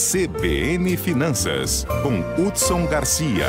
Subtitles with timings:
[0.00, 3.46] CBN Finanças, com Hudson Garcia.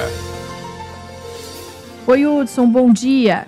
[2.06, 3.48] Oi, Hudson, bom dia.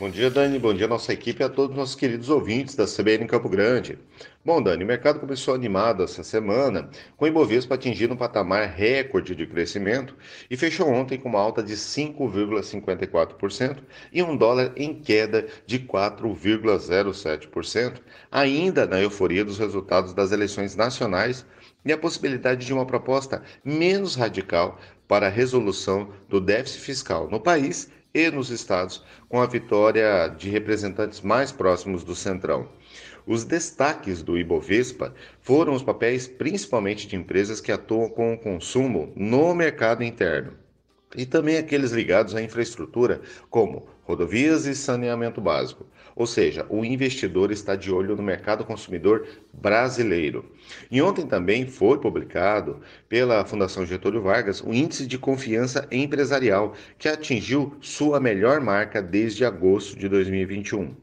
[0.00, 0.58] Bom dia, Dani.
[0.58, 3.98] Bom dia, nossa equipe e a todos os nossos queridos ouvintes da CBN Campo Grande.
[4.42, 6.88] Bom, Dani, o mercado começou animado essa semana,
[7.18, 10.16] com o Ibovespa atingindo um patamar recorde de crescimento
[10.50, 13.76] e fechou ontem com uma alta de 5,54%
[14.10, 18.00] e um dólar em queda de 4,07%,
[18.32, 21.44] ainda na euforia dos resultados das eleições nacionais
[21.84, 27.38] e a possibilidade de uma proposta menos radical para a resolução do déficit fiscal no
[27.38, 32.68] país e nos estados, com a vitória de representantes mais próximos do Centrão.
[33.26, 39.12] Os destaques do Ibovespa foram os papéis principalmente de empresas que atuam com o consumo
[39.14, 40.52] no mercado interno
[41.16, 45.86] e também aqueles ligados à infraestrutura, como rodovias e saneamento básico.
[46.14, 50.44] Ou seja, o investidor está de olho no mercado consumidor brasileiro.
[50.90, 57.08] E ontem também foi publicado pela Fundação Getúlio Vargas o Índice de Confiança Empresarial, que
[57.08, 60.94] atingiu sua melhor marca desde agosto de 2021.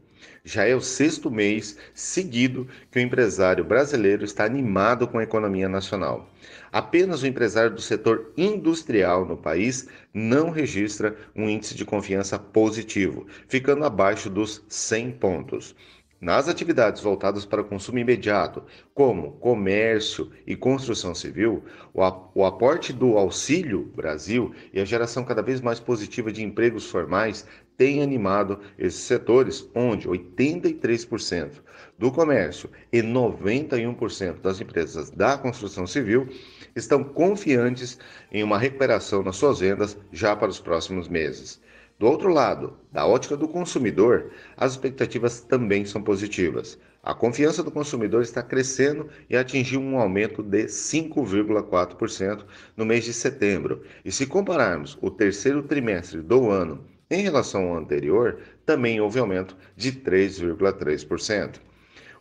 [0.50, 5.68] Já é o sexto mês seguido que o empresário brasileiro está animado com a economia
[5.68, 6.26] nacional.
[6.72, 13.26] Apenas o empresário do setor industrial no país não registra um índice de confiança positivo,
[13.46, 15.76] ficando abaixo dos 100 pontos.
[16.18, 21.62] Nas atividades voltadas para o consumo imediato, como comércio e construção civil,
[21.92, 27.46] o aporte do Auxílio Brasil e a geração cada vez mais positiva de empregos formais
[27.78, 31.62] têm animado esses setores, onde 83%
[31.96, 36.28] do comércio e 91% das empresas da construção civil
[36.74, 37.98] estão confiantes
[38.32, 41.62] em uma recuperação nas suas vendas já para os próximos meses.
[41.98, 46.78] Do outro lado, da ótica do consumidor, as expectativas também são positivas.
[47.02, 52.44] A confiança do consumidor está crescendo e atingiu um aumento de 5,4%
[52.76, 53.82] no mês de setembro.
[54.04, 59.56] E se compararmos o terceiro trimestre do ano em relação ao anterior, também houve aumento
[59.76, 61.60] de 3,3%.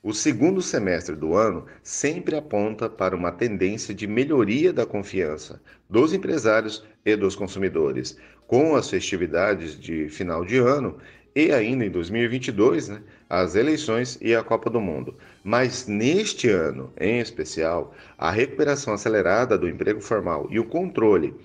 [0.04, 6.14] O segundo semestre do ano sempre aponta para uma tendência de melhoria da confiança dos
[6.14, 10.98] empresários e dos consumidores, com as festividades de final de ano
[11.36, 15.16] e ainda em 2022, né, as eleições e a Copa do Mundo.
[15.44, 21.36] Mas neste ano, em especial, a recuperação acelerada do emprego formal e o controle,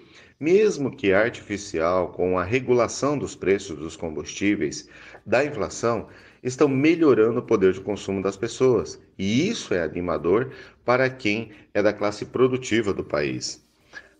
[0.42, 4.88] mesmo que artificial, com a regulação dos preços dos combustíveis,
[5.24, 6.08] da inflação,
[6.42, 9.00] estão melhorando o poder de consumo das pessoas.
[9.16, 10.52] E isso é animador
[10.84, 13.64] para quem é da classe produtiva do país.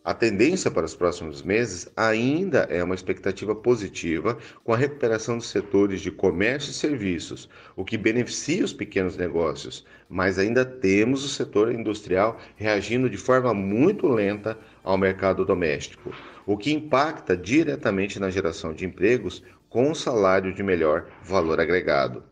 [0.05, 5.47] A tendência para os próximos meses ainda é uma expectativa positiva com a recuperação dos
[5.47, 11.29] setores de comércio e serviços, o que beneficia os pequenos negócios, mas ainda temos o
[11.29, 16.13] setor industrial reagindo de forma muito lenta ao mercado doméstico,
[16.45, 22.25] o que impacta diretamente na geração de empregos com um salário de melhor valor agregado.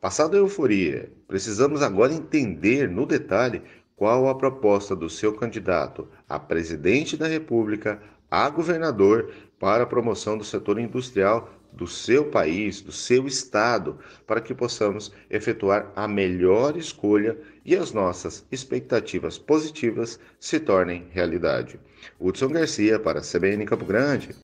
[0.00, 3.62] Passada a euforia, precisamos agora entender no detalhe
[3.96, 10.36] qual a proposta do seu candidato a presidente da República, a governador, para a promoção
[10.36, 16.76] do setor industrial do seu país, do seu estado, para que possamos efetuar a melhor
[16.76, 21.80] escolha e as nossas expectativas positivas se tornem realidade.
[22.20, 24.34] Hudson Garcia para a CBN Campo Grande.